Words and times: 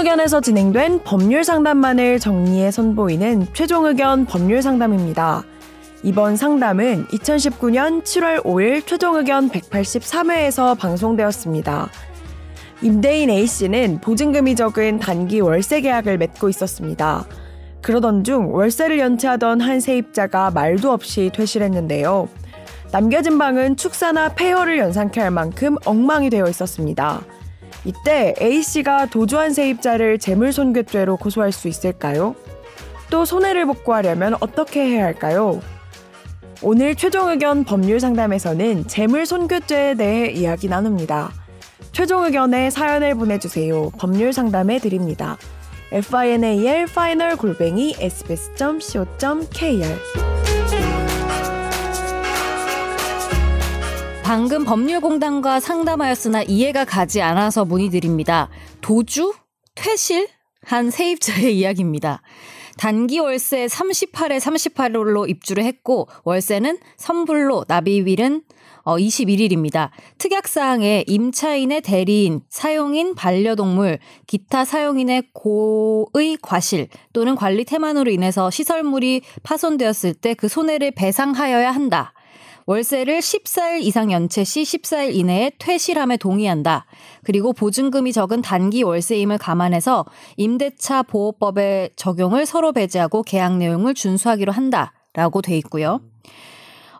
의견에서 0.00 0.40
진행된 0.40 1.02
법률 1.04 1.44
상담만을 1.44 2.18
정리해 2.20 2.70
선보이는 2.70 3.48
최종 3.52 3.84
의견 3.84 4.24
법률 4.24 4.62
상담입니다. 4.62 5.44
이번 6.02 6.36
상담은 6.36 7.06
2019년 7.08 8.02
7월 8.02 8.42
5일 8.42 8.86
최종 8.86 9.16
의견 9.16 9.50
183회에서 9.50 10.78
방송되었습니다. 10.78 11.90
임대인 12.80 13.28
A씨는 13.28 14.00
보증금이 14.00 14.56
적은 14.56 15.00
단기 15.00 15.40
월세 15.40 15.82
계약을 15.82 16.16
맺고 16.16 16.48
있었습니다. 16.48 17.26
그러던 17.82 18.24
중 18.24 18.54
월세를 18.54 18.98
연체하던 18.98 19.60
한 19.60 19.80
세입자가 19.80 20.50
말도 20.52 20.90
없이 20.90 21.30
퇴실했는데요. 21.34 22.26
남겨진 22.90 23.36
방은 23.36 23.76
축사나 23.76 24.30
폐허를 24.30 24.78
연상케 24.78 25.20
할 25.20 25.30
만큼 25.30 25.76
엉망이 25.84 26.30
되어 26.30 26.48
있었습니다. 26.48 27.20
이때 27.84 28.34
A씨가 28.40 29.06
도주한 29.06 29.52
세입자를 29.52 30.18
재물손괴죄로 30.18 31.16
고소할 31.16 31.52
수 31.52 31.68
있을까요? 31.68 32.34
또 33.10 33.24
손해를 33.24 33.66
복구하려면 33.66 34.34
어떻게 34.40 34.82
해야 34.82 35.04
할까요? 35.04 35.60
오늘 36.62 36.94
최종 36.94 37.30
의견 37.30 37.64
법률 37.64 38.00
상담에서는 38.00 38.86
재물손괴죄에 38.86 39.94
대해 39.94 40.30
이야기 40.30 40.68
나눕니다. 40.68 41.32
최종 41.92 42.24
의견에 42.24 42.70
사연을 42.70 43.14
보내주세요. 43.14 43.90
법률 43.98 44.32
상담해 44.32 44.78
드립니다. 44.78 45.38
final 45.92 47.36
골뱅이 47.36 47.96
sbs.co.kr 47.98 49.50
방금 54.30 54.64
법률공단과 54.64 55.58
상담하였으나 55.58 56.44
이해가 56.44 56.84
가지 56.84 57.20
않아서 57.20 57.64
문의드립니다. 57.64 58.48
도주? 58.80 59.34
퇴실? 59.74 60.28
한 60.62 60.92
세입자의 60.92 61.50
이야기입니다. 61.58 62.22
단기 62.78 63.18
월세 63.18 63.66
38에 63.66 64.38
38로 64.38 65.28
입주를 65.28 65.64
했고 65.64 66.06
월세는 66.22 66.78
선불로 66.96 67.64
납입일은 67.66 68.42
어, 68.84 68.96
21일입니다. 68.98 69.90
특약사항에 70.18 71.06
임차인의 71.08 71.80
대리인, 71.80 72.42
사용인 72.48 73.16
반려동물, 73.16 73.98
기타 74.28 74.64
사용인의 74.64 75.24
고의 75.32 76.38
과실 76.40 76.86
또는 77.12 77.34
관리 77.34 77.64
태만으로 77.64 78.12
인해서 78.12 78.48
시설물이 78.48 79.22
파손되었을 79.42 80.14
때 80.14 80.34
그 80.34 80.46
손해를 80.46 80.92
배상하여야 80.92 81.72
한다. 81.72 82.14
월세를 82.66 83.18
14일 83.18 83.82
이상 83.82 84.12
연체 84.12 84.44
시 84.44 84.62
14일 84.62 85.14
이내에 85.14 85.52
퇴실함에 85.58 86.16
동의한다. 86.16 86.86
그리고 87.24 87.52
보증금이 87.52 88.12
적은 88.12 88.42
단기 88.42 88.82
월세임을 88.82 89.38
감안해서 89.38 90.04
임대차 90.36 91.04
보호법의 91.04 91.90
적용을 91.96 92.46
서로 92.46 92.72
배제하고 92.72 93.22
계약 93.22 93.56
내용을 93.56 93.94
준수하기로 93.94 94.52
한다. 94.52 94.92
라고 95.12 95.42
돼 95.42 95.58
있고요. 95.58 96.00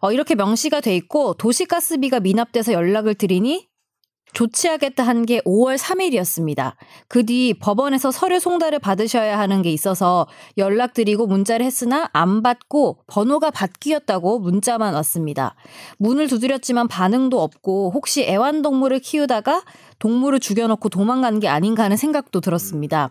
어, 0.00 0.12
이렇게 0.12 0.34
명시가 0.34 0.80
돼 0.80 0.96
있고 0.96 1.34
도시가스비가 1.34 2.20
미납돼서 2.20 2.72
연락을 2.72 3.14
드리니 3.14 3.69
조치하겠다 4.32 5.02
한 5.04 5.24
게 5.26 5.40
5월 5.42 5.76
3일이었습니다. 5.78 6.74
그 7.08 7.24
뒤 7.24 7.54
법원에서 7.54 8.10
서류 8.10 8.40
송달을 8.40 8.78
받으셔야 8.78 9.38
하는 9.38 9.62
게 9.62 9.70
있어서 9.72 10.26
연락드리고 10.56 11.26
문자를 11.26 11.66
했으나 11.66 12.08
안 12.12 12.42
받고 12.42 12.98
번호가 13.06 13.50
바뀌었다고 13.50 14.38
문자만 14.38 14.94
왔습니다. 14.94 15.54
문을 15.98 16.28
두드렸지만 16.28 16.88
반응도 16.88 17.40
없고 17.42 17.90
혹시 17.94 18.22
애완동물을 18.24 19.00
키우다가 19.00 19.62
동물을 19.98 20.40
죽여놓고 20.40 20.88
도망간 20.88 21.40
게 21.40 21.48
아닌가 21.48 21.84
하는 21.84 21.96
생각도 21.96 22.40
들었습니다. 22.40 23.10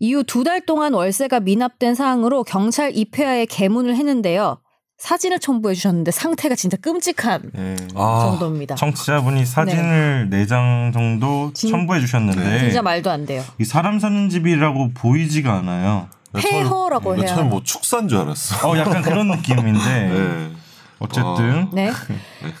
이후 0.00 0.22
두 0.24 0.44
달 0.44 0.60
동안 0.64 0.94
월세가 0.94 1.40
미납된 1.40 1.94
사항으로 1.94 2.44
경찰 2.44 2.96
입회하에 2.96 3.46
개문을 3.46 3.96
했는데요. 3.96 4.58
사진을 4.98 5.38
첨부해 5.38 5.74
주셨는데 5.74 6.10
상태가 6.10 6.54
진짜 6.56 6.76
끔찍한 6.76 7.50
네. 7.54 7.76
아, 7.94 8.26
정도입니다. 8.30 8.74
청취자분이 8.74 9.46
사진을 9.46 10.28
네 10.30 10.44
장 10.46 10.90
정도 10.92 11.52
진- 11.54 11.70
첨부해 11.70 12.00
주셨는데 12.00 12.58
진짜 12.60 12.82
말도 12.82 13.10
안 13.10 13.24
돼요. 13.26 13.44
이 13.58 13.64
사람 13.64 13.98
사는 14.00 14.28
집이라고 14.28 14.90
보이지가 14.94 15.52
않아요. 15.58 16.08
폐허라고 16.34 17.14
나 17.16 17.22
해야. 17.22 17.34
처음 17.34 17.48
뭐 17.50 17.62
축사인 17.62 18.08
줄 18.08 18.18
알았어. 18.18 18.68
어 18.68 18.76
약간 18.78 19.02
그런 19.02 19.28
느낌인데 19.30 19.78
네. 19.78 20.50
어쨌든 21.00 21.68
네. 21.72 21.92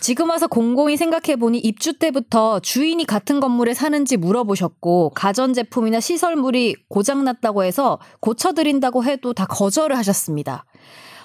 지금 0.00 0.30
와서 0.30 0.46
공공이 0.46 0.96
생각해 0.96 1.36
보니 1.36 1.58
입주 1.58 1.98
때부터 1.98 2.60
주인이 2.60 3.04
같은 3.04 3.40
건물에 3.40 3.74
사는지 3.74 4.16
물어보셨고 4.16 5.10
가전 5.14 5.54
제품이나 5.54 5.98
시설물이 5.98 6.76
고장 6.88 7.24
났다고 7.24 7.64
해서 7.64 7.98
고쳐 8.20 8.52
드린다고 8.52 9.02
해도 9.04 9.32
다 9.34 9.44
거절을 9.46 9.96
하셨습니다. 9.98 10.64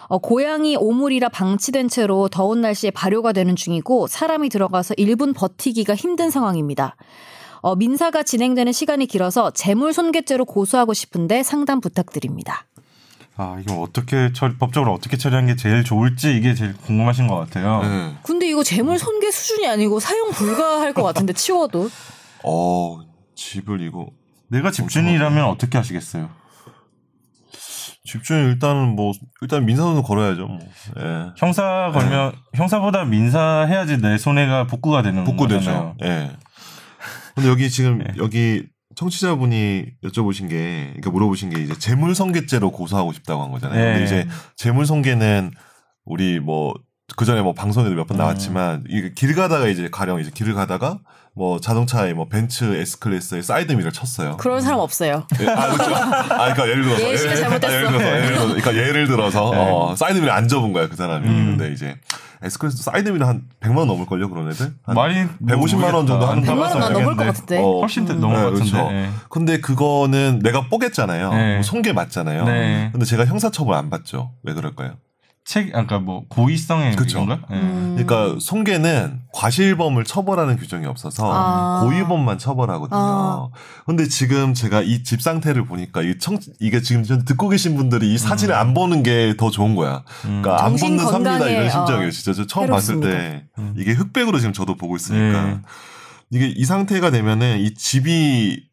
어, 0.08 0.18
고양이 0.18 0.76
오물이라 0.76 1.30
방치된 1.30 1.90
채로 1.90 2.28
더운 2.30 2.62
날씨에 2.62 2.92
발효가 2.92 3.32
되는 3.32 3.56
중이고 3.56 4.08
사람이 4.08 4.50
들어가서 4.50 4.94
1분 4.96 5.36
버티기가 5.36 5.96
힘든 5.96 6.30
상황입니다. 6.30 6.96
어, 7.62 7.76
민사가 7.76 8.24
진행되는 8.24 8.74
시간이 8.74 9.06
길어서 9.06 9.52
재물 9.52 9.94
손괴죄로 9.94 10.46
고소하고 10.46 10.94
싶은데 10.94 11.44
상담 11.44 11.80
부탁드립니다. 11.80 12.66
아 13.36 13.58
이거 13.60 13.82
어떻게 13.82 14.32
처리, 14.34 14.58
법적으로 14.58 14.94
어떻게 14.94 15.18
처리한 15.18 15.48
게 15.48 15.56
제일 15.56 15.84
좋을지 15.84 16.36
이게 16.36 16.54
제일 16.54 16.74
궁금하신 16.78 17.28
것 17.28 17.36
같아요. 17.36 17.82
네. 17.82 18.16
근데 18.22 18.48
이거 18.48 18.64
재물 18.64 19.00
손괴 19.00 19.32
수준이 19.32 19.68
아니고 19.68 20.00
사용 20.00 20.30
불가할 20.32 20.94
것 20.94 21.02
같은데 21.02 21.34
치워도 21.34 21.90
어, 22.44 23.00
집을 23.34 23.82
이거 23.82 24.08
내가 24.50 24.70
집주인이라면 24.70 25.46
어떻게 25.46 25.78
하시겠어요? 25.80 26.30
집주인 28.06 28.50
일단은 28.50 28.96
뭐 28.96 29.14
일단 29.42 29.66
민사소는 29.66 30.04
걸어야죠. 30.04 30.48
뭐. 30.48 30.60
예. 31.00 31.32
형사 31.38 31.92
걸면 31.94 32.34
형사보다 32.54 33.06
민사 33.06 33.66
해야지 33.68 33.98
내 34.02 34.18
손해가 34.18 34.68
복구가 34.68 35.02
되는 35.02 35.24
복구되죠. 35.24 35.96
예. 36.04 36.32
근데 37.34 37.50
여기 37.50 37.70
지금 37.70 38.00
네. 38.00 38.06
여기 38.18 38.68
청취자분이 38.96 39.86
여쭤보신 40.04 40.50
게, 40.50 40.88
그러니까 40.90 41.10
물어보신 41.10 41.50
게 41.50 41.64
이제 41.64 41.74
재물손괴죄로 41.74 42.72
고소하고 42.72 43.12
싶다고 43.14 43.42
한 43.42 43.52
거잖아요. 43.52 43.80
네. 43.80 43.92
근데 43.94 44.04
이제 44.06 44.28
재물손괴는 44.56 45.52
우리 46.06 46.40
뭐 46.40 46.74
그 47.16 47.26
전에 47.26 47.42
뭐 47.42 47.54
방송에도 47.54 47.96
몇번 47.96 48.18
음. 48.18 48.20
나왔지만 48.20 48.84
이게 48.90 49.14
길 49.14 49.36
가다가 49.36 49.68
이제 49.68 49.90
가령 49.92 50.20
이제 50.20 50.32
길을 50.34 50.54
가다가 50.54 51.00
뭐 51.36 51.60
자동차에 51.60 52.14
뭐 52.14 52.28
벤츠 52.28 52.64
S 52.76 53.00
클래스에 53.00 53.42
사이드미러를 53.42 53.92
쳤어요. 53.92 54.38
그런 54.38 54.62
사람 54.62 54.80
없어요. 54.80 55.26
예, 55.42 55.48
아, 55.48 55.72
그렇죠. 55.74 55.96
아, 55.96 56.54
그러니까 56.54 56.68
예를 56.70 56.84
들어서. 56.84 57.02
예시가 57.12 57.32
예를- 57.34 57.40
잘못됐어. 57.40 57.74
예를 57.74 57.88
들어서, 57.88 58.06
예를 58.06 58.26
들어서, 58.28 58.48
그러니까 58.48 58.76
예를 58.76 59.08
들어서, 59.08 59.52
네. 59.52 59.58
어, 59.58 59.96
사이드미러 59.96 60.32
안 60.32 60.48
접은 60.48 60.74
거야, 60.74 60.88
그 60.88 60.96
사람이. 60.96 61.28
음. 61.28 61.58
근데 61.58 61.74
이제, 61.74 61.96
S클래스 62.44 62.84
사이드미러 62.84 63.26
한 63.26 63.44
100만 63.62 63.78
원 63.78 63.88
넘을 63.88 64.06
걸요, 64.06 64.30
그런 64.30 64.52
애들? 64.52 64.74
한 64.84 64.96
많이 64.96 65.16
150만 65.44 65.92
원 65.96 66.06
정도 66.06 66.28
하는 66.28 66.44
100만 66.44 66.50
원만 66.50 66.70
타봤어요. 66.70 67.00
넘을 67.00 67.16
것. 67.16 67.24
같은데. 67.26 67.58
어, 67.60 67.80
훨씬 67.80 68.06
더 68.06 68.14
음, 68.14 68.20
넘을 68.20 68.36
네, 68.38 68.44
것 68.44 68.50
같은데. 68.52 68.72
그렇죠. 68.72 68.94
예. 68.94 69.10
근데 69.30 69.60
그거는 69.60 70.40
내가 70.44 70.68
뽀겠잖아요. 70.70 71.34
네. 71.34 71.62
손괴 71.64 71.94
맞잖아요. 71.94 72.46
네. 72.46 72.90
근데 72.92 73.06
제가 73.08 73.26
형사처벌 73.26 73.74
안 73.76 73.90
받죠. 73.90 74.34
왜 74.44 74.54
그럴까요? 74.54 74.98
책, 75.46 75.76
아까 75.76 76.00
뭐 76.00 76.24
고의성의 76.30 76.96
그쵸. 76.96 77.20
건가? 77.20 77.42
예. 77.52 77.56
음. 77.56 77.98
그러니까 77.98 78.40
손괴는 78.40 79.20
과실범을 79.34 80.06
처벌하는 80.06 80.56
규정이 80.58 80.86
없어서 80.86 81.30
아. 81.32 81.82
고의범만 81.84 82.38
처벌하거든요. 82.38 82.98
아. 82.98 83.50
근데 83.86 84.08
지금 84.08 84.54
제가 84.54 84.82
이 84.82 85.04
집 85.04 85.22
상태를 85.22 85.66
보니까 85.66 86.02
이 86.02 86.18
청, 86.18 86.38
이게 86.62 86.82
지금 86.82 87.04
전 87.04 87.26
듣고 87.26 87.50
계신 87.50 87.76
분들이 87.76 88.14
이 88.14 88.18
사진을 88.18 88.56
안 88.56 88.74
보는 88.74 89.04
게 89.04 89.36
더 89.38 89.50
좋은 89.50 89.76
거야. 89.76 90.04
음. 90.26 90.42
그러니까 90.42 90.64
안 90.64 90.72
정신 90.78 90.96
보는 90.98 91.12
삽니다 91.12 91.50
이런 91.50 91.66
어, 91.68 91.70
심정이에요. 91.70 92.12
진짜 92.12 92.34
저 92.34 92.48
처음 92.48 92.64
해롭습니다. 92.68 93.08
봤을 93.10 93.20
때 93.32 93.46
음. 93.58 93.74
이게 93.78 93.92
흑백으로 93.92 94.40
지금 94.40 94.54
저도 94.54 94.76
보고 94.78 94.96
있으니까 94.96 95.44
네. 95.46 95.62
이게 96.32 96.48
이 96.48 96.64
상태가 96.64 97.12
되면은 97.12 97.60
이 97.60 97.74
집이 97.74 98.64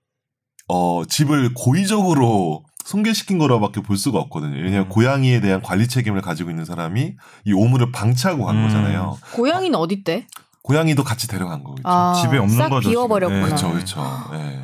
어 0.68 1.02
집을 1.08 1.52
고의적으로 1.54 2.62
손괴시킨 2.84 3.38
거라밖에 3.38 3.80
볼 3.82 3.96
수가 3.96 4.18
없거든요. 4.18 4.56
왜냐하면 4.56 4.82
음. 4.82 4.88
고양이에 4.88 5.40
대한 5.40 5.62
관리 5.62 5.86
책임을 5.88 6.20
가지고 6.22 6.50
있는 6.50 6.64
사람이 6.64 7.14
이 7.44 7.52
오물을 7.52 7.92
방치하고 7.92 8.44
간 8.44 8.56
음. 8.56 8.64
거잖아요. 8.64 9.18
고양이는 9.32 9.78
어디 9.78 10.04
때? 10.04 10.26
고양이도 10.62 11.04
같이 11.04 11.26
데려간 11.28 11.64
거겠죠. 11.64 11.88
아, 11.88 12.14
집에 12.20 12.38
없는 12.38 12.56
싹 12.56 12.68
거죠, 12.68 12.90
비워버렸구나. 12.90 13.46
그렇죠, 13.46 13.70
그렇죠. 13.70 14.00
예. 14.34 14.60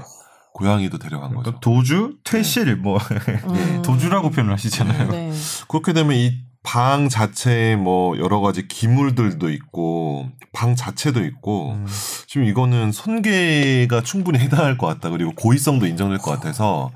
고양이도 0.52 0.98
데려간 0.98 1.30
그러니까 1.30 1.52
거죠. 1.52 1.60
도주, 1.60 2.16
퇴실, 2.24 2.76
뭐 2.76 2.98
음. 3.48 3.82
도주라고 3.82 4.30
표현을 4.30 4.52
하시잖아요. 4.54 5.10
네. 5.10 5.32
그렇게 5.68 5.92
되면 5.92 6.14
이 6.16 6.46
방 6.66 7.08
자체에 7.08 7.76
뭐 7.76 8.18
여러 8.18 8.40
가지 8.40 8.66
기물들도 8.66 9.50
있고 9.50 10.28
방 10.52 10.74
자체도 10.74 11.24
있고 11.24 11.74
음. 11.74 11.86
지금 12.26 12.44
이거는 12.44 12.90
손괴가 12.90 14.02
충분히 14.02 14.40
해당할 14.40 14.76
것 14.76 14.88
같다. 14.88 15.10
그리고 15.10 15.30
고의성도 15.36 15.86
인정될 15.86 16.18
것 16.18 16.32
같아서 16.32 16.90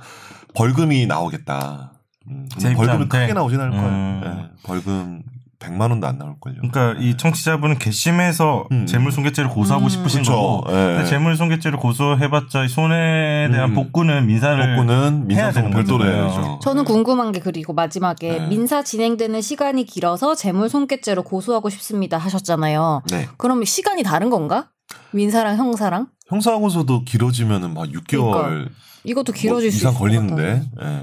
벌금이 0.54 1.06
나오겠다. 1.06 1.92
음, 2.28 2.48
벌금은? 2.76 3.08
크게 3.08 3.32
나오진 3.32 3.60
않을 3.60 3.70
거예요. 3.72 3.88
음. 3.88 4.22
예, 4.24 4.62
벌금 4.62 5.22
100만 5.60 5.90
원도 5.90 6.06
안 6.06 6.16
나올 6.18 6.34
걸요. 6.40 6.56
그러니까 6.56 6.94
이 6.98 7.16
청취자분은 7.16 7.78
괘씸해서 7.78 8.66
음. 8.72 8.86
재물손괴죄를 8.86 9.50
고소하고 9.50 9.84
음. 9.84 9.88
싶으신 9.90 10.20
그쵸. 10.20 10.32
거고 10.32 10.64
예. 10.68 10.72
근데 10.72 11.04
재물손괴죄를 11.04 11.78
고소해봤자 11.78 12.64
이 12.64 12.68
손해에 12.68 13.50
대한 13.50 13.70
음. 13.70 13.74
복구는 13.74 14.26
민사를 14.26 14.76
복구는 14.76 15.28
되는 15.28 15.70
별도로. 15.70 16.06
해야죠. 16.06 16.60
저는 16.62 16.84
궁금한 16.84 17.30
게 17.32 17.40
그리고 17.40 17.74
마지막에 17.74 18.38
네. 18.38 18.46
민사 18.48 18.82
진행되는 18.82 19.40
시간이 19.42 19.84
길어서 19.84 20.34
재물손괴죄로 20.34 21.22
고소하고 21.22 21.68
싶습니다 21.68 22.16
하셨잖아요. 22.16 23.02
네. 23.10 23.28
그럼 23.36 23.64
시간이 23.64 24.02
다른 24.02 24.30
건가? 24.30 24.68
민사랑 25.12 25.56
형사랑? 25.56 26.08
형사고소도 26.30 27.04
길어지면은 27.04 27.74
막 27.74 27.88
6개월 27.88 28.70
이것도 29.04 29.32
길어질 29.32 29.68
뭐수 29.68 29.76
이상 29.78 29.94
걸리는데. 29.94 30.62
예. 30.82 31.02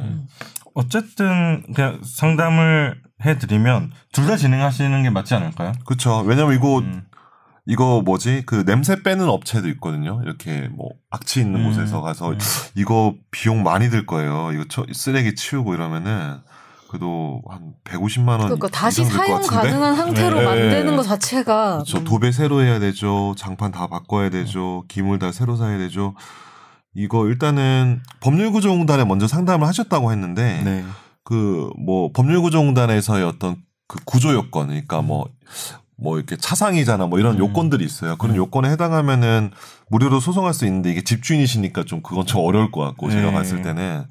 어쨌든 0.73 1.63
그냥 1.73 1.99
상담을 2.03 3.01
해드리면 3.25 3.91
둘 4.13 4.27
다 4.27 4.37
진행하시는 4.37 5.03
게 5.03 5.09
맞지 5.09 5.33
않을까요? 5.35 5.73
그렇죠. 5.85 6.19
왜냐면 6.21 6.55
이거 6.55 6.79
음. 6.79 7.03
이거 7.65 8.01
뭐지 8.05 8.43
그 8.45 8.63
냄새 8.63 9.01
빼는 9.03 9.27
업체도 9.27 9.67
있거든요. 9.69 10.21
이렇게 10.23 10.69
뭐 10.71 10.89
악취 11.09 11.41
있는 11.41 11.61
음. 11.61 11.65
곳에서 11.69 12.01
가서 12.01 12.31
음. 12.31 12.37
이거 12.75 13.15
비용 13.31 13.63
많이 13.63 13.89
들 13.89 14.05
거예요. 14.05 14.51
이거 14.53 14.63
처- 14.69 14.85
쓰레기 14.93 15.35
치우고 15.35 15.73
이러면은 15.73 16.37
그래도 16.89 17.41
한 17.47 17.73
150만 17.83 18.29
원 18.29 18.39
그러니까 18.41 18.67
다시 18.69 19.03
사용 19.03 19.41
같은데? 19.41 19.69
가능한 19.69 19.95
상태로 19.95 20.39
네. 20.39 20.45
만드는 20.45 20.95
것 20.95 21.03
자체가 21.03 21.73
그렇죠. 21.75 21.97
음. 21.99 22.03
도배 22.03 22.31
새로 22.31 22.61
해야 22.61 22.79
되죠. 22.79 23.35
장판 23.37 23.71
다 23.71 23.87
바꿔야 23.87 24.29
되죠. 24.29 24.83
기물 24.87 25.19
다 25.19 25.31
새로 25.31 25.55
사야 25.55 25.77
되죠. 25.77 26.15
이거 26.95 27.27
일단은 27.27 28.01
법률구조공단에 28.21 29.05
먼저 29.05 29.27
상담을 29.27 29.67
하셨다고 29.67 30.11
했는데 30.11 30.61
네. 30.63 30.83
그뭐 31.23 32.11
법률구조공단에서의 32.13 33.23
어떤 33.23 33.57
그 33.87 33.99
구조 34.05 34.33
요건, 34.33 34.67
그러니까 34.67 35.01
뭐뭐 35.01 36.17
이렇게 36.17 36.37
차상이잖아, 36.37 37.07
뭐 37.07 37.19
이런 37.19 37.35
음. 37.35 37.39
요건들이 37.39 37.85
있어요. 37.85 38.17
그런 38.17 38.35
음. 38.35 38.37
요건에 38.37 38.69
해당하면은 38.69 39.51
무료로 39.89 40.19
소송할 40.19 40.53
수 40.53 40.65
있는데 40.65 40.91
이게 40.91 41.03
집주인이시니까 41.03 41.83
좀 41.83 42.01
그건 42.01 42.25
좀 42.25 42.41
어려울 42.41 42.71
것 42.71 42.81
같고 42.81 43.09
제가 43.09 43.27
네. 43.27 43.31
봤을 43.31 43.61
때는 43.61 44.05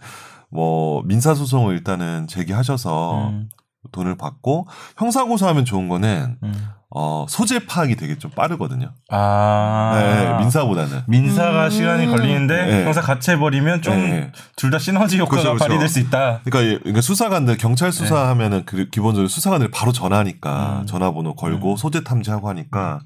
뭐 0.51 1.03
민사 1.05 1.35
소송을 1.35 1.75
일단은 1.75 2.27
제기하셔서 2.27 3.29
음. 3.29 3.49
돈을 3.93 4.17
받고 4.17 4.67
형사 4.97 5.25
고소하면 5.25 5.65
좋은 5.65 5.89
거는 5.89 6.39
음. 6.43 6.55
어 6.89 7.27
소재 7.29 7.67
파악이 7.67 7.97
되게 7.97 8.17
좀 8.17 8.31
빠르거든요. 8.31 8.93
아 9.11 9.93
네, 9.97 10.39
민사보다는. 10.39 11.03
민사가 11.09 11.65
음. 11.65 11.71
시간이 11.71 12.07
걸리는데 12.07 12.67
네. 12.67 12.85
형사 12.85 13.01
같이 13.01 13.33
해버리면 13.33 13.83
좀 13.83 13.95
네. 13.95 14.33
둘다 14.55 14.79
시너지 14.79 15.19
효과가 15.19 15.31
그렇죠, 15.43 15.49
그렇죠. 15.55 15.65
발휘될 15.65 15.89
수 15.89 15.99
있다. 15.99 16.41
그러니까, 16.45 16.61
이- 16.61 16.79
그러니까 16.79 17.01
수사관들 17.01 17.57
경찰 17.59 17.91
수사하면은 17.91 18.63
그 18.67 18.89
기본적으로 18.89 19.27
수사관들이 19.27 19.73
바로 19.73 19.91
전화하니까 19.91 20.81
음. 20.83 20.87
전화번호 20.87 21.35
걸고 21.35 21.73
음. 21.73 21.77
소재 21.77 22.05
탐지하고 22.05 22.49
하니까 22.51 23.01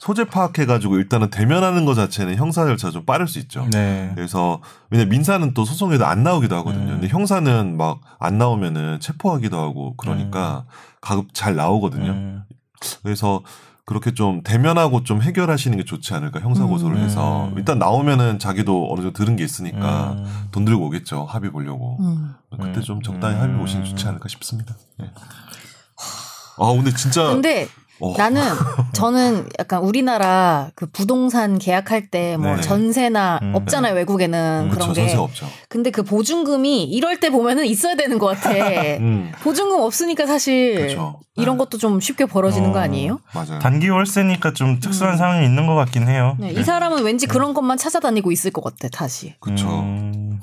소재 0.00 0.24
파악해가지고 0.24 0.96
일단은 0.98 1.30
대면하는 1.30 1.84
것 1.84 1.94
자체는 1.94 2.34
형사 2.34 2.64
절차 2.66 2.90
좀 2.90 3.04
빠를 3.06 3.28
수 3.28 3.38
있죠. 3.38 3.64
네. 3.70 4.10
그래서 4.16 4.60
왜냐 4.90 5.04
면 5.04 5.10
민사는 5.10 5.54
또 5.54 5.64
소송에도 5.64 6.04
안 6.04 6.24
나오기도 6.24 6.56
하거든요. 6.56 6.82
음. 6.94 7.00
근데 7.00 7.08
형사는 7.08 7.76
막 7.76 8.00
안 8.22 8.36
나오면은 8.36 9.00
체포하기도 9.00 9.58
하고 9.58 9.94
그러니까 9.96 10.64
가급 11.00 11.28
잘 11.32 11.54
나오거든요. 11.56 12.42
음. 12.82 13.00
그래서 13.02 13.42
그렇게 13.84 14.14
좀 14.14 14.42
대면하고 14.42 15.02
좀 15.02 15.20
해결하시는 15.20 15.76
게 15.76 15.84
좋지 15.84 16.14
않을까 16.14 16.40
형사 16.40 16.64
고소를 16.64 16.96
음. 16.96 17.02
해서 17.02 17.50
일단 17.56 17.78
나오면은 17.78 18.38
자기도 18.38 18.88
어느 18.90 19.00
정도 19.00 19.12
들은 19.12 19.34
게 19.36 19.42
있으니까 19.42 20.12
음. 20.12 20.48
돈 20.52 20.64
들고 20.64 20.86
오겠죠 20.86 21.24
합의 21.24 21.50
보려고. 21.50 21.96
음. 22.00 22.34
그때 22.50 22.78
음. 22.78 22.82
좀 22.82 23.02
적당히 23.02 23.36
음. 23.36 23.40
합의 23.40 23.56
보시는 23.58 23.84
게 23.84 23.90
좋지 23.90 24.06
않을까 24.06 24.28
싶습니다. 24.28 24.76
네. 24.98 25.10
아 26.58 26.72
근데 26.72 26.92
진짜 26.94 27.24
근데 27.28 27.68
어, 28.00 28.14
나는 28.16 28.42
저는 28.94 29.48
약간 29.58 29.82
우리나라 29.82 30.70
그 30.74 30.86
부동산 30.90 31.58
계약할 31.58 32.08
때뭐 32.08 32.56
네. 32.56 32.60
전세나 32.62 33.40
음, 33.42 33.54
없잖아요 33.54 33.94
외국에는 33.94 34.68
그렇죠 34.70 34.92
그런 34.92 34.94
게. 34.94 35.00
전세 35.02 35.16
없죠. 35.16 35.46
근데 35.68 35.90
그 35.90 36.02
보증금이 36.02 36.84
이럴 36.84 37.20
때 37.20 37.30
보면은 37.30 37.66
있어야 37.66 37.94
되는 37.94 38.18
것 38.18 38.26
같아. 38.26 38.50
음, 39.00 39.32
보증금 39.42 39.80
없으니까 39.80 40.26
사실 40.26 40.74
그렇죠. 40.76 41.20
이런 41.36 41.56
네. 41.56 41.64
것도 41.64 41.78
좀 41.78 42.00
쉽게 42.00 42.26
벌어지는 42.26 42.72
거 42.72 42.78
어. 42.78 42.82
아니에요? 42.82 43.20
맞아요. 43.34 43.58
단기 43.60 43.88
월세니까 43.88 44.52
좀 44.54 44.80
특수한 44.80 45.14
음. 45.14 45.18
상황이 45.18 45.44
있는 45.44 45.66
것 45.66 45.74
같긴 45.74 46.08
해요. 46.08 46.36
네, 46.38 46.50
이 46.52 46.62
사람은 46.62 47.02
왠지 47.04 47.26
그런 47.26 47.54
것만 47.54 47.78
찾아다니고 47.78 48.32
있을 48.32 48.50
것 48.50 48.62
같아 48.64 48.88
다시. 48.88 49.34
그렇죠. 49.40 49.68
음. 49.68 50.40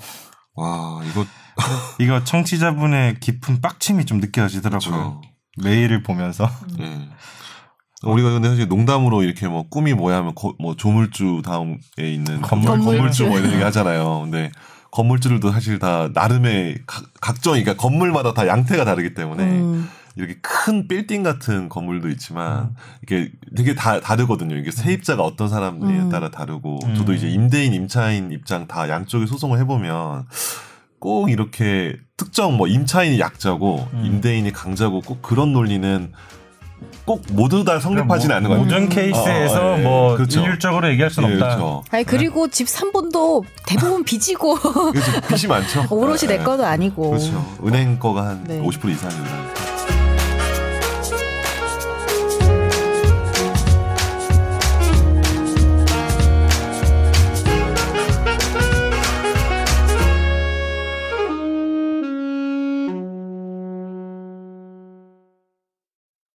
와 0.56 1.02
이거 1.10 1.26
이거 2.00 2.24
청취자분의 2.24 3.20
깊은 3.20 3.62
빡침이 3.62 4.06
좀 4.06 4.20
느껴지더라고요. 4.20 4.92
그렇죠. 4.92 5.22
메일을 5.64 6.04
보면서. 6.04 6.50
예. 6.80 7.00
우리가 8.04 8.32
근데 8.32 8.50
사실 8.50 8.68
농담으로 8.68 9.24
이렇게 9.24 9.48
뭐 9.48 9.68
꿈이 9.70 9.94
뭐야 9.94 10.18
하면 10.18 10.36
거- 10.36 10.54
뭐 10.60 10.76
조물주 10.76 11.42
다음에 11.44 11.78
있는 11.98 12.42
건물- 12.42 12.70
건물, 12.72 12.96
건물주 12.98 13.28
뭐. 13.28 13.40
이런 13.40 13.52
얘기 13.54 13.64
하잖아요. 13.64 14.22
근데 14.22 14.52
건물주들도 14.92 15.52
사실 15.52 15.80
다 15.80 16.10
나름의 16.14 16.80
각, 16.86 17.04
각종 17.20 17.54
그러니까 17.54 17.76
건물마다 17.76 18.34
다 18.34 18.48
양태가 18.48 18.86
다르기 18.86 19.14
때문에 19.16 19.44
음. 19.44 19.90
이렇게 20.16 20.38
큰 20.42 20.88
빌딩 20.88 21.22
같은 21.24 21.70
건물도 21.70 22.10
있지만 22.10 22.76
이게 23.04 23.32
되게 23.56 23.76
다 23.76 24.00
다르거든요. 24.00 24.56
이게 24.56 24.72
세입자가 24.72 25.24
어떤 25.24 25.50
사람에 25.50 25.80
음. 25.86 26.10
따라 26.10 26.30
다르고 26.32 26.80
음. 26.86 26.96
저도 26.96 27.14
이제 27.14 27.28
임대인 27.28 27.74
임차인 27.74 28.32
입장 28.32 28.68
다 28.68 28.90
양쪽에 28.90 29.26
소송을 29.26 29.60
해보면 29.60 30.26
꼭 31.00 31.30
이렇게 31.30 31.96
특정 32.16 32.58
뭐 32.58 32.68
임차인이 32.68 33.20
약자고 33.20 33.88
음. 33.94 34.06
임대인이 34.06 34.52
강자고 34.52 35.02
꼭 35.02 35.22
그런 35.22 35.54
논리는 35.54 36.12
꼭 37.06 37.24
모두 37.32 37.64
다 37.64 37.80
성립하지는 37.80 38.36
않는 38.36 38.50
것 38.50 38.56
같아요. 38.58 38.66
모든 38.66 38.90
케이스에서 38.90 39.62
어, 39.62 39.74
어, 39.76 39.78
예. 39.78 39.82
뭐 39.82 40.16
그렇죠. 40.16 40.42
일률적으로 40.42 40.90
얘기할 40.90 41.10
수는 41.10 41.30
예, 41.30 41.34
없다. 41.34 41.48
그렇죠. 41.56 41.84
아니 41.90 42.04
그리고 42.04 42.48
집 42.50 42.68
3번도 42.68 43.44
대부분 43.66 44.04
빚이고 44.04 44.56
그래서 44.92 45.22
빚이 45.28 45.48
많죠. 45.48 45.86
오롯이 45.92 46.20
예, 46.24 46.28
내 46.28 46.38
거도 46.40 46.66
아니고. 46.66 47.12
그렇죠. 47.12 47.58
은행 47.66 47.98
거가 47.98 48.26
한 48.28 48.44
네. 48.46 48.62
50% 48.62 48.90
이상이니까. 48.92 49.67